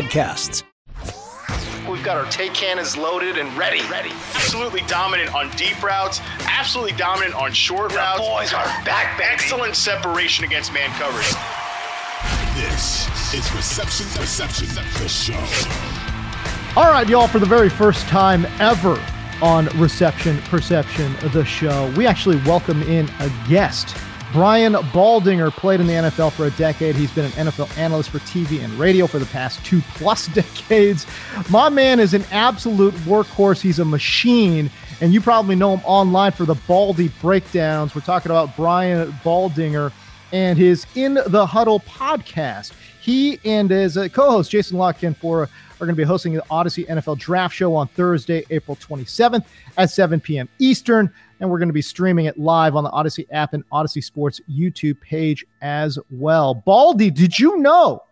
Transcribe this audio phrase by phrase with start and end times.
[0.00, 0.62] podcasts.
[1.88, 3.82] We've got our take cannons loaded and ready.
[3.90, 4.10] Ready.
[4.34, 6.20] Absolutely dominant on deep routes.
[6.40, 8.20] Absolutely dominant on short the routes.
[8.20, 9.30] Boys are back, baby.
[9.32, 11.26] Excellent separation against man coverage.
[12.54, 14.68] This is Reception Perception,
[15.02, 15.34] the show.
[16.76, 19.02] All right, y'all, for the very first time ever
[19.42, 23.96] on Reception Perception, the show, we actually welcome in a guest
[24.32, 26.94] Brian Baldinger played in the NFL for a decade.
[26.94, 31.04] He's been an NFL analyst for TV and radio for the past two plus decades.
[31.50, 33.60] My man is an absolute workhorse.
[33.60, 37.94] He's a machine, and you probably know him online for the Baldy breakdowns.
[37.94, 39.90] We're talking about Brian Baldinger
[40.32, 42.72] and his In the Huddle podcast.
[43.00, 46.86] He and his uh, co-host Jason La Canfora are going to be hosting the Audacy
[46.86, 49.44] NFL Draft Show on Thursday, April 27th
[49.78, 50.48] at 7 p.m.
[50.58, 54.04] Eastern and we're going to be streaming it live on the Audacy app and Audacy
[54.04, 56.54] Sports YouTube page as well.
[56.54, 58.02] Baldy, did you know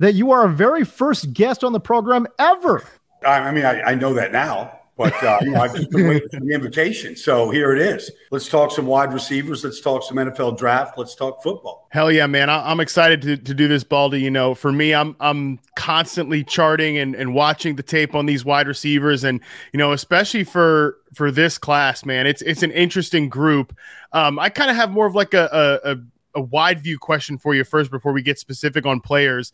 [0.00, 2.84] that you are a very first guest on the program ever?
[3.24, 4.80] I mean, I, I know that now.
[4.96, 7.16] But uh, you know, I've just been waiting for the invitation.
[7.16, 8.10] So here it is.
[8.30, 9.64] Let's talk some wide receivers.
[9.64, 10.98] Let's talk some NFL draft.
[10.98, 11.88] Let's talk football.
[11.90, 12.50] Hell yeah, man!
[12.50, 14.20] I- am excited to, to do this, Baldy.
[14.20, 18.44] You know, for me, I'm I'm constantly charting and, and watching the tape on these
[18.44, 19.40] wide receivers, and
[19.72, 23.74] you know, especially for for this class, man, it's it's an interesting group.
[24.12, 25.96] Um, I kind of have more of like a, a
[26.34, 29.52] a wide view question for you first before we get specific on players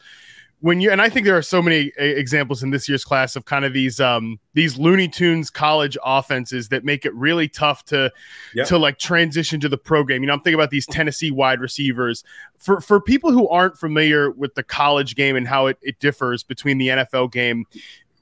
[0.60, 3.44] when you and I think there are so many examples in this year's class of
[3.44, 8.12] kind of these um these Looney Tunes college offenses that make it really tough to
[8.66, 10.22] to like transition to the pro game.
[10.22, 12.24] You know, I'm thinking about these Tennessee wide receivers.
[12.56, 16.42] For for people who aren't familiar with the college game and how it, it differs
[16.42, 17.64] between the NFL game,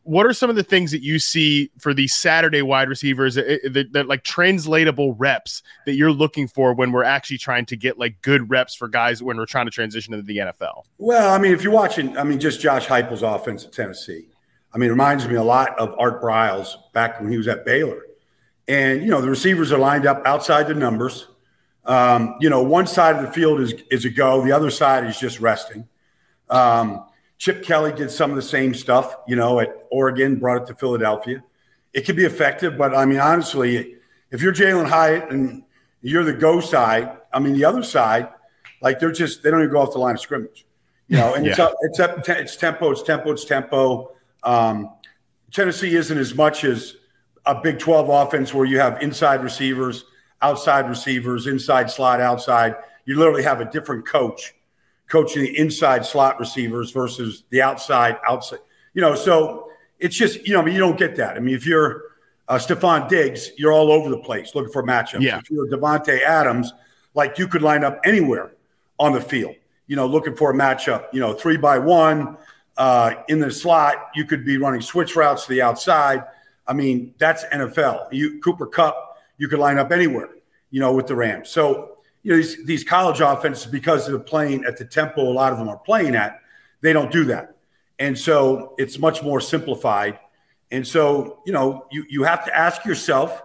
[0.06, 3.50] what are some of the things that you see for these Saturday wide receivers that,
[3.50, 7.76] eh, that, that, like translatable reps that you're looking for when we're actually trying to
[7.76, 10.84] get like good reps for guys when we're trying to transition into the NFL?
[10.98, 14.28] Well, I mean, if you're watching, I mean, just Josh Heupel's offense at Tennessee,
[14.72, 17.64] I mean, it reminds me a lot of Art Briles back when he was at
[17.64, 18.02] Baylor.
[18.68, 21.26] And, you know, the receivers are lined up outside the numbers.
[21.84, 25.04] Um, you know, one side of the field is, is a go, the other side
[25.04, 25.88] is just resting.
[26.48, 27.06] Um,
[27.38, 30.74] Chip Kelly did some of the same stuff, you know, at Oregon, brought it to
[30.74, 31.42] Philadelphia.
[31.92, 33.96] It could be effective, but I mean, honestly,
[34.30, 35.62] if you're Jalin Hyatt and
[36.00, 38.28] you're the go side, I mean, the other side,
[38.80, 40.66] like they're just they don't even go off the line of scrimmage,
[41.08, 41.34] you know.
[41.34, 41.52] And yeah.
[41.52, 44.12] it's up, it's up, it's tempo, it's tempo, it's tempo.
[44.42, 44.90] Um,
[45.52, 46.96] Tennessee isn't as much as
[47.44, 50.04] a Big 12 offense where you have inside receivers,
[50.42, 52.74] outside receivers, inside slot, outside.
[53.04, 54.54] You literally have a different coach
[55.08, 58.60] coaching the inside slot receivers versus the outside outside.
[58.94, 61.36] You know, so it's just you know, I mean, you don't get that.
[61.36, 62.02] I mean, if you're
[62.48, 65.20] uh, Stefon Diggs, you're all over the place looking for matchups.
[65.20, 65.38] Yeah.
[65.38, 66.72] If you're Davante Adams,
[67.14, 68.52] like you could line up anywhere
[68.98, 69.54] on the field.
[69.86, 71.06] You know, looking for a matchup.
[71.12, 72.36] You know, three by one
[72.76, 74.10] uh, in the slot.
[74.14, 76.24] You could be running switch routes to the outside.
[76.66, 78.12] I mean, that's NFL.
[78.12, 79.18] You Cooper Kupp.
[79.38, 80.30] you could line up anywhere.
[80.70, 81.48] You know, with the Rams.
[81.48, 81.95] So
[82.26, 85.60] you know, these, these college offenses, because they're playing at the tempo a lot of
[85.60, 86.40] them are playing at,
[86.80, 87.54] they don't do that.
[88.00, 90.18] And so it's much more simplified.
[90.72, 93.40] And so, you know, you, you have to ask yourself,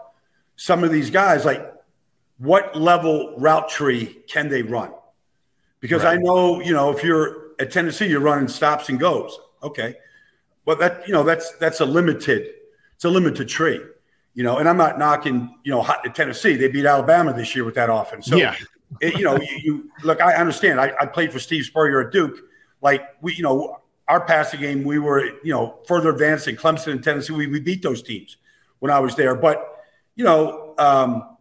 [0.55, 1.71] some of these guys, like,
[2.39, 4.91] what level route tree can they run?
[5.79, 6.17] Because right.
[6.17, 9.37] I know, you know, if you're at Tennessee, you're running stops and goes.
[9.61, 9.93] Okay.
[10.65, 12.47] But that, you know, that's that's a limited,
[12.95, 13.79] it's a limited tree
[14.33, 16.55] you know, and I'm not knocking, you know, hot to Tennessee.
[16.55, 18.27] They beat Alabama this year with that offense.
[18.27, 18.55] So, yeah.
[18.99, 20.21] It, you know, you, you, look.
[20.21, 20.79] I understand.
[20.79, 22.37] I, I, played for Steve Spurrier at Duke.
[22.81, 26.91] Like we, you know, our passing game, we were, you know, further advanced in Clemson
[26.91, 27.33] and Tennessee.
[27.33, 28.37] We, we beat those teams
[28.79, 29.35] when I was there.
[29.35, 29.83] But
[30.15, 31.37] you know, um,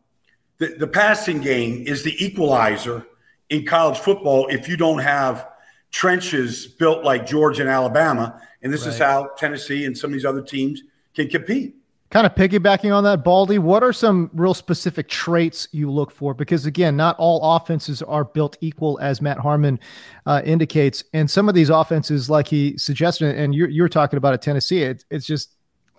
[0.58, 3.06] the the passing game is the equalizer
[3.49, 5.49] in college football if you don't have
[5.91, 8.41] trenches built like Georgia and Alabama.
[8.62, 8.93] And this right.
[8.93, 10.82] is how Tennessee and some of these other teams
[11.14, 11.75] can compete.
[12.11, 16.35] Kind of piggybacking on that, Baldy, what are some real specific traits you look for?
[16.35, 19.79] Because again, not all offenses are built equal, as Matt Harmon
[20.27, 21.05] uh, indicates.
[21.12, 24.83] And some of these offenses, like he suggested, and you're, you're talking about at Tennessee,
[24.83, 25.55] it, it's just,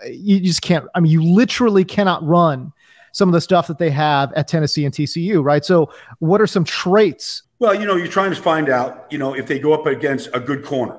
[0.06, 2.74] you just can't, I mean, you literally cannot run
[3.14, 5.64] some of the stuff that they have at Tennessee and TCU, right?
[5.64, 7.44] So, what are some traits?
[7.60, 10.30] Well, you know, you're trying to find out, you know, if they go up against
[10.34, 10.98] a good corner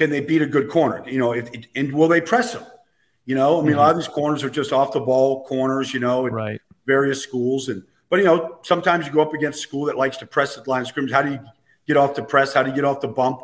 [0.00, 1.06] can they beat a good corner?
[1.06, 2.64] You know, if, and will they press them?
[3.26, 3.78] You know, I mean, mm-hmm.
[3.78, 5.94] a lot of these corners are just off the ball corners.
[5.94, 6.60] You know, right.
[6.86, 10.16] various schools, and but you know, sometimes you go up against a school that likes
[10.18, 11.12] to press the line of scrimmage.
[11.12, 11.40] How do you
[11.86, 12.54] get off the press?
[12.54, 13.42] How do you get off the bump?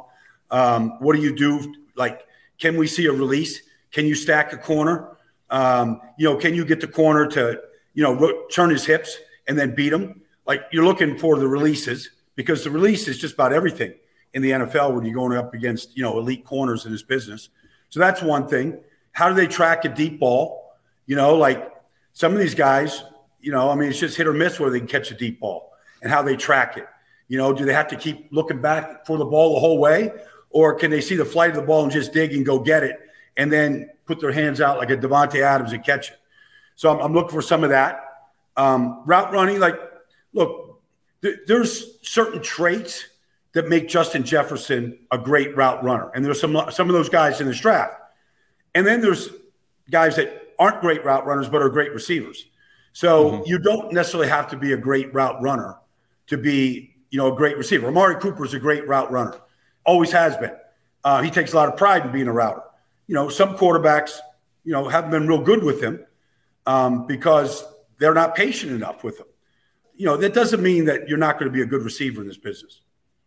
[0.51, 1.75] Um, what do you do?
[1.95, 2.27] Like,
[2.59, 3.63] can we see a release?
[3.93, 5.17] Can you stack a corner?
[5.51, 7.61] Um, you know, can you get the corner to
[7.95, 10.23] you know ro- turn his hips and then beat him?
[10.47, 13.95] Like you're looking for the releases because the release is just about everything
[14.35, 17.49] in the NFL when you're going up against you know elite corners in this business.
[17.89, 18.81] So that's one thing.
[19.17, 20.75] How do they track a deep ball?
[21.07, 21.73] You know, like
[22.13, 23.03] some of these guys,
[23.41, 25.41] you know, I mean, it's just hit or miss where they can catch a deep
[25.41, 25.73] ball
[26.03, 26.87] and how they track it.
[27.27, 30.13] You know, do they have to keep looking back for the ball the whole way,
[30.51, 32.83] or can they see the flight of the ball and just dig and go get
[32.83, 33.01] it,
[33.39, 36.19] and then put their hands out like a Davante Adams and catch it?
[36.75, 38.03] So I'm, I'm looking for some of that.
[38.55, 39.81] Um, route running, like,
[40.35, 40.83] look,
[41.23, 43.07] th- there's certain traits
[43.53, 46.11] that make Justin Jefferson a great route runner.
[46.15, 47.95] And there's some some of those guys in this draft.
[48.77, 49.31] And then there's
[49.91, 52.45] guys that aren't great route runners but are great receivers.
[52.93, 53.43] So mm-hmm.
[53.47, 55.79] you don't necessarily have to be a great route runner
[56.27, 57.87] to be, you know, a great receiver.
[57.89, 59.41] Amari Cooper is a great route runner,
[59.87, 60.55] always has been.
[61.03, 62.65] Uh, he takes a lot of pride in being a router.
[63.07, 64.19] You know, some quarterbacks,
[64.63, 66.05] you know, haven't been real good with him
[66.67, 67.65] um, because
[67.97, 69.27] they're not patient enough with him.
[69.95, 72.29] You know, that doesn't mean that you're not going to be a good receiver in
[72.29, 72.83] this business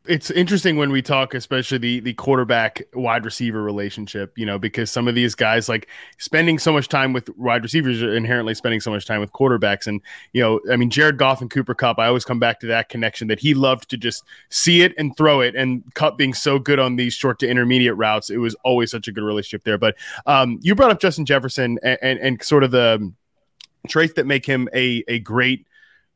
[0.06, 4.90] it's interesting when we talk, especially the the quarterback wide receiver relationship, you know, because
[4.90, 8.80] some of these guys like spending so much time with wide receivers are inherently spending
[8.80, 9.88] so much time with quarterbacks.
[9.88, 10.02] And,
[10.32, 12.90] you know, I mean, Jared Goff and Cooper Kupp, I always come back to that
[12.90, 15.56] connection that he loved to just see it and throw it.
[15.56, 19.08] And Kupp being so good on these short to intermediate routes, it was always such
[19.08, 19.78] a good relationship there.
[19.78, 23.14] But um, you brought up Justin Jefferson and, and, and sort of the
[23.88, 25.66] traits that make him a, a great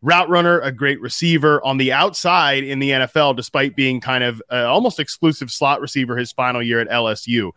[0.04, 4.44] route runner, a great receiver on the outside in the NFL, despite being kind of
[4.52, 7.52] uh, almost exclusive slot receiver his final year at LSU.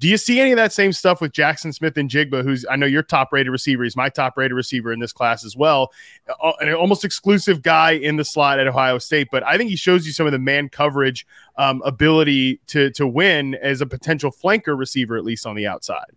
[0.00, 3.04] Do you see any of that same stuff with Jaxon Smith-Njigba, who's I know your
[3.04, 3.84] top rated receiver?
[3.84, 5.92] He's my top rated receiver in this class as well.
[6.42, 9.76] Uh, an almost exclusive guy in the slot at Ohio State, but I think he
[9.76, 11.24] shows you some of the man coverage
[11.56, 16.10] um, ability to to win as a potential flanker receiver, at least on the outside.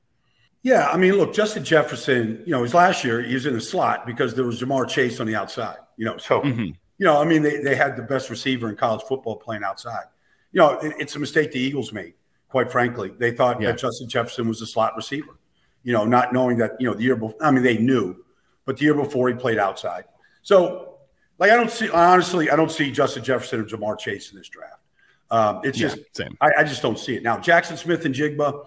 [0.66, 3.62] Yeah, I mean, look, Justin Jefferson, you know, his last year he was in the
[3.62, 5.78] slot because there was Ja'Marr Chase on the outside.
[5.96, 6.64] You know, so mm-hmm.
[6.64, 10.06] you know, I mean, they, they had the best receiver in college football playing outside.
[10.54, 12.16] You know, it, it's a mistake the Eagles made,
[12.50, 13.14] quite frankly.
[13.16, 13.74] They thought yeah.
[13.74, 15.38] that Justin Jefferson was a slot receiver,
[15.84, 18.26] you know, not knowing that, you know, the year before I mean, they knew,
[18.66, 20.06] but the year before he played outside.
[20.42, 20.98] So
[21.38, 24.50] like I don't see honestly, I don't see Justin Jefferson or Ja'Marr Chase in this
[24.50, 24.82] draft.
[25.30, 26.36] Um, it's yeah, just same.
[26.42, 27.24] I, I, just don't see it.
[27.24, 28.66] Now, Jaxon Smith-Njigba,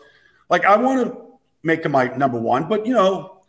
[0.48, 1.27] like I want to
[1.62, 2.68] make him my number one.
[2.68, 3.42] But you know,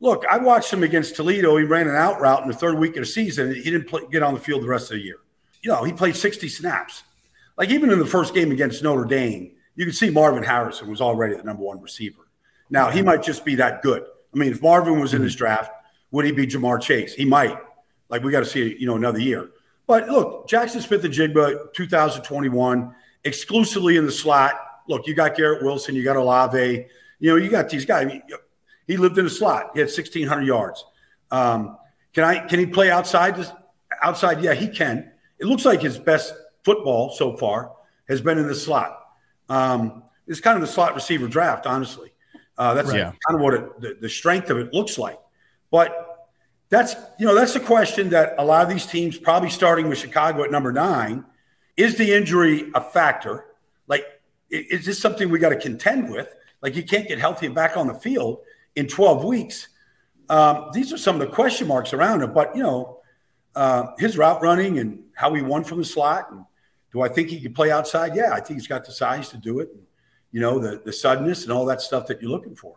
[0.00, 1.56] look, I watched him against Toledo.
[1.56, 3.54] He ran an out route in the third week of the season.
[3.54, 5.18] He didn't play, get on the field the rest of the year.
[5.62, 7.02] You know, he played 60 snaps.
[7.56, 11.00] Like even in the first game against Notre Dame, you could see Marvin Harrison was
[11.00, 12.28] already the number one receiver.
[12.70, 14.02] Now he might just be that good.
[14.34, 15.26] I mean, if Marvin was in mm-hmm.
[15.26, 15.70] this draft,
[16.10, 17.14] would he be Ja'Marr Chase?
[17.14, 17.56] He might.
[18.08, 19.50] Like we got to see, you know, another year.
[19.86, 22.94] But look, Jaxon Smith-Njigba, 2021,
[23.24, 24.54] exclusively in the slot.
[24.88, 26.86] Look, you got Garrett Wilson, you got Olave,
[27.22, 28.20] you know, you got these guys.
[28.88, 29.70] He lived in a slot.
[29.74, 30.84] He had 1,600 yards.
[31.30, 31.78] Um,
[32.12, 32.40] can I?
[32.48, 33.36] Can he play outside?
[34.02, 34.42] Outside?
[34.42, 35.12] Yeah, he can.
[35.38, 36.34] It looks like his best
[36.64, 37.70] football so far
[38.08, 38.98] has been in the slot.
[39.48, 42.12] Um, it's kind of the slot receiver draft, honestly.
[42.58, 45.20] Uh, that's kind of what it, the, the strength of it looks like.
[45.70, 46.28] But
[46.70, 49.98] that's you know that's a question that a lot of these teams, probably starting with
[49.98, 51.24] Chicago at number nine,
[51.76, 53.44] is the injury a factor?
[53.86, 54.04] Like,
[54.50, 56.34] is this something we got to contend with?
[56.62, 58.38] Like you can't get healthy and back on the field
[58.76, 59.68] in 12 weeks.
[60.28, 62.28] Um, these are some of the question marks around it.
[62.28, 63.00] But you know,
[63.54, 66.44] uh, his route running and how he won from the slot, and
[66.92, 68.14] do I think he can play outside?
[68.14, 69.68] Yeah, I think he's got the size to do it.
[69.72, 69.82] And,
[70.30, 72.76] you know, the the suddenness and all that stuff that you're looking for.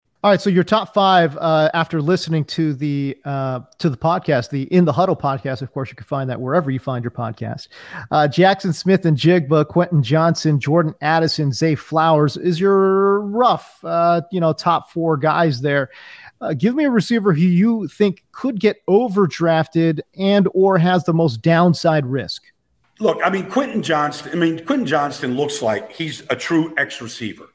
[0.23, 4.51] All right, so your top five uh, after listening to the uh, to the podcast,
[4.51, 5.63] the In the Huddle podcast.
[5.63, 7.69] Of course, you can find that wherever you find your podcast.
[8.11, 14.53] Uh, Jaxon Smith-Njigba, Quentin Johnston, Jordan Addison, Zay Flowers is your rough, uh, you know,
[14.53, 15.89] top four guys there.
[16.39, 21.13] Uh, give me a receiver who you think could get overdrafted and or has the
[21.15, 22.43] most downside risk.
[22.99, 24.33] Look, I mean, Quentin Johnston.
[24.33, 27.47] I mean, Quentin Johnston looks like he's a true X receiver.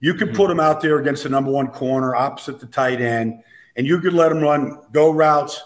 [0.00, 3.42] You could put him out there against the number one corner opposite the tight end,
[3.76, 5.62] and you could let him run go routes.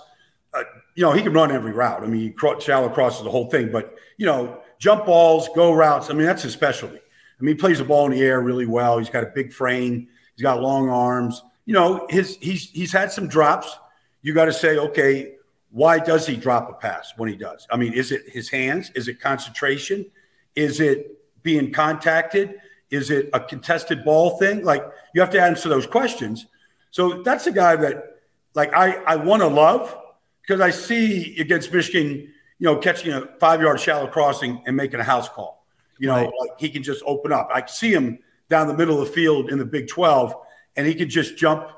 [0.54, 0.62] Uh,
[0.94, 2.02] you know, he can run every route.
[2.02, 5.72] I mean, he cro- shallow crosses the whole thing, but you know, jump balls, go
[5.72, 6.10] routes.
[6.10, 6.96] I mean, that's his specialty.
[6.98, 8.98] I mean, he plays the ball in the air really well.
[8.98, 10.08] He's got a big frame.
[10.34, 11.42] He's got long arms.
[11.66, 13.76] You know, his he's he's had some drops.
[14.22, 15.34] You got to say, okay,
[15.70, 17.66] why does he drop a pass when he does?
[17.70, 18.90] I mean, is it his hands?
[18.94, 20.06] Is it concentration?
[20.54, 22.54] Is it being contacted?
[22.90, 24.64] Is it a contested ball thing?
[24.64, 26.46] Like you have to answer those questions.
[26.90, 28.20] So that's a guy that
[28.54, 29.96] like I I want to love
[30.42, 35.00] because I see against Michigan, you know, catching a five yard shallow crossing and making
[35.00, 35.66] a house call.
[35.98, 36.30] You know, right.
[36.40, 37.50] like he can just open up.
[37.52, 38.18] I see him
[38.48, 40.34] down the middle of the field in the Big 12,
[40.76, 41.68] and he can just jump,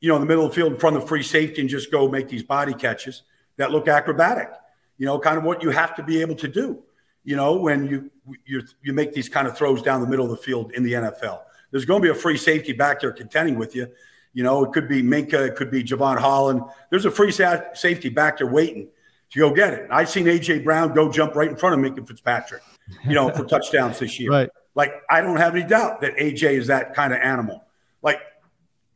[0.00, 1.70] you know, in the middle of the field in front of the free safety and
[1.70, 3.22] just go make these body catches
[3.58, 4.48] that look acrobatic.
[4.98, 6.82] You know, kind of what you have to be able to do.
[7.26, 8.10] You know, when you
[8.44, 10.92] you you make these kind of throws down the middle of the field in the
[10.92, 11.40] NFL.
[11.72, 13.88] There's going to be a free safety back there contending with you.
[14.32, 16.62] You know, it could be Minkah, it could be Javon Holland.
[16.88, 18.88] There's a free sa- safety back there waiting
[19.30, 19.88] to go get it.
[19.90, 22.62] I've seen AJ Brown go jump right in front of Minkah Fitzpatrick.
[23.04, 24.30] You know, for touchdowns this year.
[24.30, 24.50] Right.
[24.76, 27.64] Like I don't have any doubt that AJ is that kind of animal.
[28.02, 28.20] Like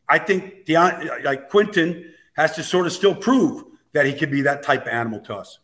[0.09, 4.43] I think Deion, like Quentin has to sort of still prove that he could be
[4.43, 5.59] that type of animal to us.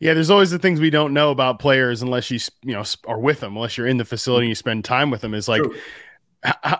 [0.00, 3.18] Yeah, there's always the things we don't know about players unless you you know are
[3.18, 5.34] with them, unless you're in the facility and you spend time with them.
[5.34, 5.62] Is like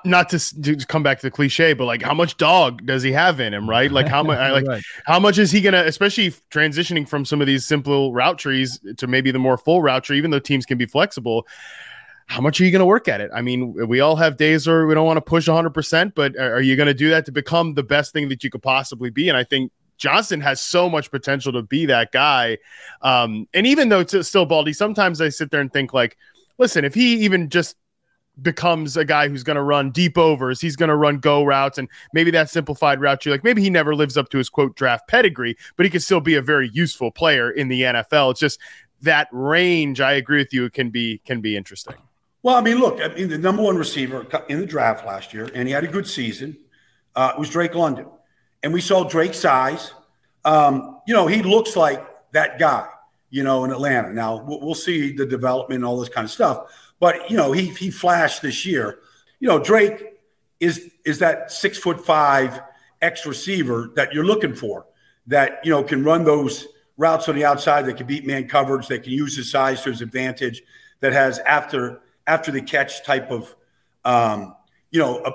[0.04, 3.12] not to, to, come back to the cliche, but like how much dog does he
[3.12, 3.90] have in him, right?
[3.90, 4.82] Like how much like right.
[5.04, 9.06] how much is he gonna, especially transitioning from some of these simple route trees to
[9.06, 11.46] maybe the more full route tree, even though teams can be flexible.
[12.28, 13.30] How much are you going to work at it?
[13.32, 16.42] I mean, we all have days where we don't want to push 100%, but uh,
[16.42, 19.10] are you going to do that to become the best thing that you could possibly
[19.10, 19.28] be?
[19.28, 22.58] And I think Johnston has so much potential to be that guy.
[23.02, 26.16] Um, and even though it's still Baldy, sometimes I sit there and think like,
[26.58, 27.76] listen, if he even just
[28.42, 31.78] becomes a guy who's going to run deep overs, he's going to run go routes,
[31.78, 34.76] and maybe that simplified route you like maybe he never lives up to his quote
[34.76, 38.32] draft pedigree, but he can still be a very useful player in the NFL.
[38.32, 38.60] It's just
[39.02, 40.00] that range.
[40.00, 40.68] I agree with you.
[40.70, 41.96] Can be can be interesting.
[42.42, 45.48] Well, I mean, look, I mean, the number one receiver in the draft last year,
[45.54, 46.58] and he had a good season.
[47.14, 48.06] Uh, was Drake London
[48.62, 49.92] and we saw Drake's size.
[50.44, 52.88] Um, you know, he looks like that guy,
[53.30, 54.12] you know, in Atlanta.
[54.12, 56.72] Now we'll, see the development and all this kind of stuff.
[57.00, 59.00] But you know, he he flashed this year.
[59.40, 60.20] You know, Drake
[60.60, 62.60] is is that six foot five
[63.02, 64.86] X receiver that you're looking for
[65.26, 68.86] that you know can run those routes on the outside that can beat man coverage,
[68.88, 70.62] that can use his size to his advantage,
[71.00, 73.54] that has after after the catch type of
[74.04, 74.54] um,
[74.90, 75.32] you know a,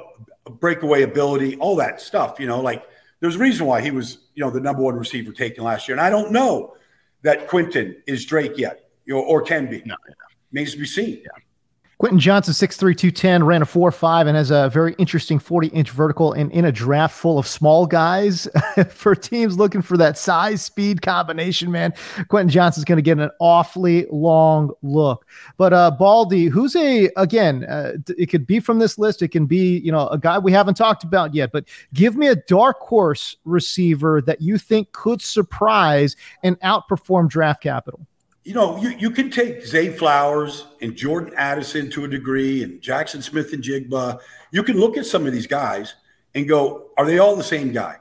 [0.47, 2.39] a breakaway ability, all that stuff.
[2.39, 2.83] You know, like
[3.21, 5.95] there's a reason why he was, you know, the number one receiver taken last year.
[5.95, 6.75] And I don't know
[7.21, 9.81] that Quentin is Drake yet, you know, or can be.
[9.85, 10.13] No, yeah.
[10.51, 11.21] Needs to be seen.
[11.23, 11.29] Yeah.
[12.01, 16.34] Quentin Johnston, 6'3, 210, ran a 4'5 and has a very interesting 40 inch vertical.
[16.34, 18.48] And in a draft full of small guys
[18.89, 21.93] for teams looking for that size speed combination, man,
[22.27, 25.27] Quentin Johnston's going to get an awfully long look.
[25.58, 29.46] But uh, Baldy, who's a, again, uh, it could be from this list, it can
[29.46, 32.79] be, you know, a guy we haven't talked about yet, but give me a dark
[32.79, 38.08] horse receiver that you think could surprise and outperform draft capital
[38.43, 42.81] you know, you, you can take Zay Flowers and Jordan Addison to a degree and
[42.81, 44.19] Jaxon Smith-Njigba.
[44.51, 45.93] You can look at some of these guys
[46.33, 47.98] and go, are they all the same guy?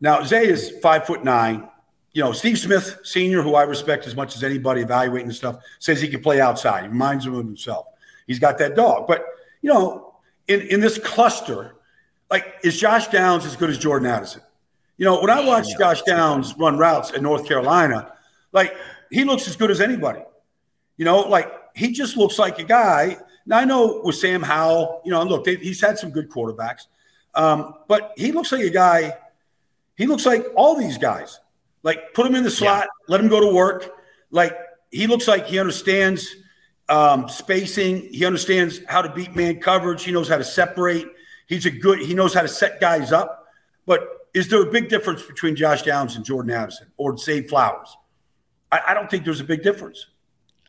[0.00, 1.68] Now, Zay is five foot nine.
[2.12, 5.58] You know, Steve Smith, senior, who I respect as much as anybody evaluating this stuff,
[5.78, 6.82] says he can play outside.
[6.82, 7.86] He reminds him of himself.
[8.26, 9.06] He's got that dog.
[9.06, 9.24] But,
[9.62, 10.16] you know,
[10.48, 11.76] in, in this cluster,
[12.30, 14.42] like, is Josh Downs as good as Jordan Addison?
[14.96, 18.12] You know, when I watch Josh Downs run routes in North Carolina,
[18.50, 18.74] like–
[19.10, 20.22] he looks as good as anybody.
[20.96, 23.18] You know, like he just looks like a guy.
[23.46, 26.86] Now I know with Sam Howell, you know, look, he's had some good quarterbacks,
[27.34, 29.16] um, but he looks like a guy.
[29.96, 31.40] He looks like all these guys.
[31.82, 33.12] Like put him in the slot, yeah.
[33.12, 33.90] let him go to work.
[34.30, 34.56] Like
[34.90, 36.34] he looks like he understands
[36.88, 38.12] um, spacing.
[38.12, 40.04] He understands how to beat man coverage.
[40.04, 41.06] He knows how to separate.
[41.46, 42.00] He's a good.
[42.00, 43.46] He knows how to set guys up.
[43.86, 47.96] But is there a big difference between Josh Downs and Jordan Addison or Zay Flowers?
[48.70, 50.06] I, I don't think there's a big difference.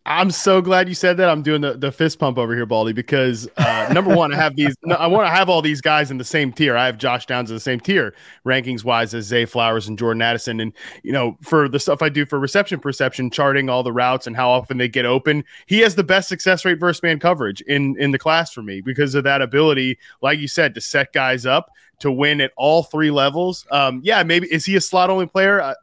[0.06, 1.30] I'm so glad you said that.
[1.30, 4.56] I'm doing the, the fist pump over here, Baldy, because uh, number one, I have
[4.56, 4.76] these.
[4.98, 6.76] I want to have all these guys in the same tier.
[6.76, 10.24] I have Josh Downs in the same tier, rankings wise, as Zay Flowers and Jordan
[10.24, 10.62] Addison.
[10.62, 14.26] And you know, for the stuff I do for reception perception, charting all the routes
[14.26, 17.62] and how often they get open, he has the best success rate versus man coverage
[17.62, 21.14] in in the class for me because of that ability, like you said, to set
[21.14, 23.68] guys up to win at all three levels.
[23.70, 25.62] Um, yeah, maybe is he a slot only player?
[25.62, 25.76] I,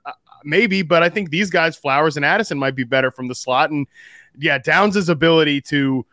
[0.46, 3.70] maybe, but I think these guys, Flowers and Addison, might be better from the slot.
[3.70, 3.86] And
[4.38, 6.06] yeah, Downs' ability to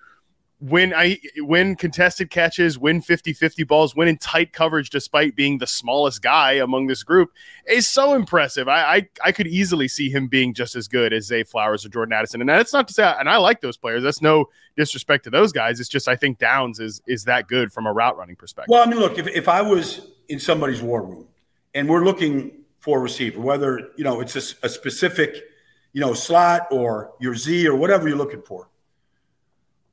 [0.63, 5.67] win I win contested catches, win 50-50 balls, win in tight coverage despite being the
[5.67, 7.31] smallest guy among this group
[7.67, 8.67] is so impressive.
[8.67, 11.89] I I, I could easily see him being just as good as Zay Flowers or
[11.89, 12.39] Jordan Addison.
[12.39, 14.03] And that's not to say and I like those players.
[14.03, 14.45] That's no
[14.77, 15.79] disrespect to those guys.
[15.79, 18.71] It's just I think Downs is is that good from a route running perspective.
[18.71, 21.27] Well, I mean, look, if, if I was in somebody's war room
[21.73, 25.41] and we're looking for receiver, whether you know it's a, a specific,
[25.93, 28.67] you know, slot or your Z or whatever you're looking for.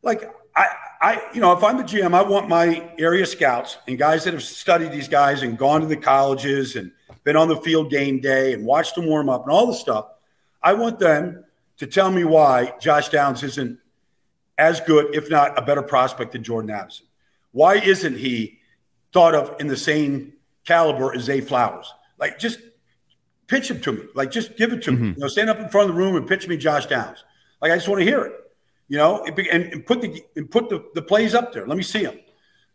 [0.03, 0.25] Like
[0.57, 0.67] I,
[1.01, 4.35] I, you know, if I'm the GM, I want my area scouts and guys that
[4.35, 6.91] have studied these guys and gone to the colleges and
[7.23, 10.09] been on the field game day and watched them warm up and all the stuff.
[10.61, 11.45] I want them
[11.77, 13.79] to tell me why Josh Downs isn't
[14.59, 17.07] as good, if not a better prospect than Jordan Addison.
[17.53, 18.59] Why isn't he
[19.13, 20.33] thought of in the same
[20.65, 21.95] caliber as Zay Flowers?
[22.19, 22.59] Like, just
[23.51, 24.03] pitch it to me.
[24.15, 25.03] Like, just give it to mm-hmm.
[25.03, 25.09] me.
[25.11, 27.25] You know, stand up in front of the room and pitch me Josh Downs.
[27.61, 28.33] Like, I just want to hear it
[28.91, 31.65] you know, and, and put the and put the, the plays up there.
[31.65, 32.19] Let me see them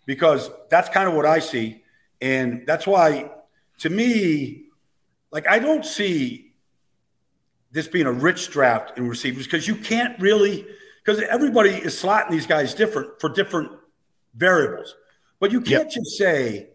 [0.05, 1.83] because that's kind of what I see,
[2.21, 3.31] and that's why,
[3.79, 4.67] to me,
[5.29, 6.53] like I don't see
[7.71, 10.65] this being a rich draft in receivers because you can't really
[11.03, 13.69] because everybody is slotting these guys different for different
[14.35, 14.95] variables,
[15.41, 15.91] but you can't yep.
[15.91, 16.69] just say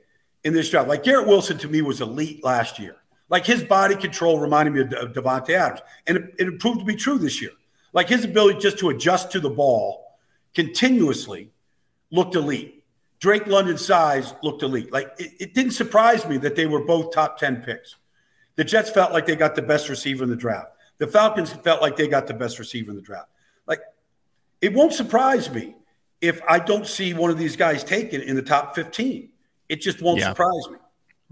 [0.44, 2.96] in this draft like Garrett Wilson to me was elite last year.
[3.30, 6.96] Like his body control reminded me of, Davante Adams, and it, it proved to be
[6.96, 7.52] true this year.
[7.92, 10.18] Like his ability just to adjust to the ball
[10.54, 11.52] continuously
[12.10, 12.84] looked elite.
[13.20, 14.92] Drake London's size looked elite.
[14.92, 17.96] Like it, it, didn't surprise me that they were both top 10 picks.
[18.56, 20.72] The Jets felt like they got the best receiver in the draft.
[20.98, 23.28] The Falcons felt like they got the best receiver in the draft.
[23.66, 23.80] Like
[24.60, 25.76] it won't surprise me
[26.20, 29.28] if I don't see one of these guys taken in the top 15.
[29.68, 30.30] It just won't yeah.
[30.30, 30.78] surprise me.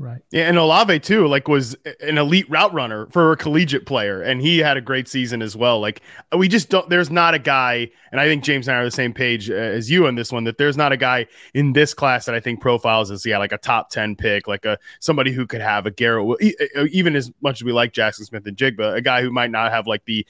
[0.00, 0.22] Right.
[0.30, 4.40] Yeah, and Olave too, like was an elite route runner for a collegiate player, and
[4.40, 5.80] he had a great season as well.
[5.80, 6.02] Like
[6.36, 6.88] we just don't.
[6.88, 9.54] There's not a guy, and I think James and I are the same page uh,
[9.54, 10.44] as you on this one.
[10.44, 13.50] That there's not a guy in this class that I think profiles as yeah, like
[13.50, 16.38] a top ten pick, like a somebody who could have a Garrett,
[16.76, 19.88] uh, even as much as we like Jaxon Smith-Njigba, a guy who might not have
[19.88, 20.24] like the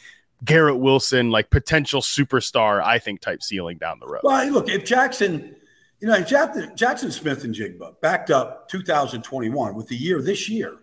[0.47, 4.23] Garrett Wilson like potential superstar, I think type ceiling down the road.
[4.25, 5.57] Well, look, if Jaxon
[6.01, 10.77] you know, Jackson, Jaxon Smith-Njigba backed up 2021 with the year this year.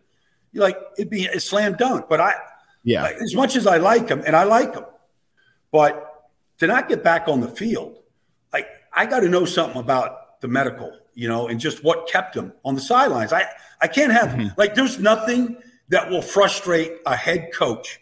[0.51, 2.07] You're like, it'd be a slam dunk.
[2.09, 2.33] But I,
[2.83, 4.85] yeah, like, as much as I like him, and I like him,
[5.71, 7.99] but to not get back on the field,
[8.51, 12.35] like, I got to know something about the medical, you know, and just what kept
[12.35, 13.33] him on the sidelines.
[13.33, 13.45] I,
[13.81, 14.47] I can't have, mm-hmm.
[14.57, 15.57] like, there's nothing
[15.89, 18.01] that will frustrate a head coach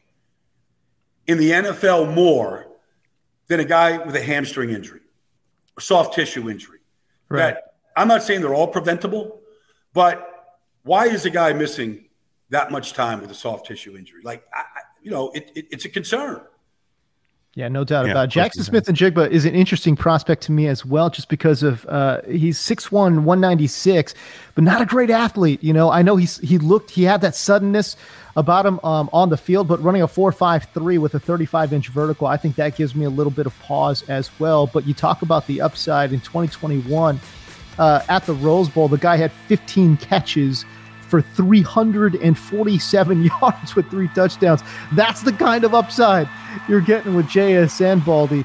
[1.27, 2.67] in the NFL more
[3.47, 5.01] than a guy with a hamstring injury,
[5.77, 6.72] or soft tissue injury
[7.33, 7.55] Right.
[7.55, 9.41] That I'm not saying they're all preventable,
[9.93, 10.29] but
[10.83, 12.05] why is a guy missing
[12.49, 14.21] that much time with a soft tissue injury?
[14.23, 14.63] Like, I,
[15.01, 16.41] you know, it, it, it's a concern.
[17.55, 18.39] Yeah, no doubt yeah, about it.
[18.39, 22.57] Jaxon Smith-Njigba is an interesting prospect to me as well, just because of uh, he's
[22.57, 24.15] 6'1, 196,
[24.55, 25.63] but not a great athlete.
[25.63, 27.95] You know, I know he's he looked he had that suddenness
[28.35, 32.25] about him um, on the field, but running a 4.53 with a 35 inch vertical,
[32.25, 34.65] I think that gives me a little bit of pause as well.
[34.65, 37.19] But you talk about the upside in 2021
[37.77, 40.65] uh, at the Rose Bowl, the guy had 15 catches
[41.13, 44.63] for 347 yards with three touchdowns.
[44.93, 46.27] That's the kind of upside
[46.67, 47.79] you're getting with J.S.
[48.03, 48.43] Baldy.